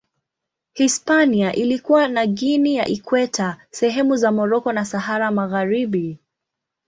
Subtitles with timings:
[0.73, 6.19] Hispania ilikuwa na Guinea ya Ikweta, sehemu za Moroko na Sahara Magharibi.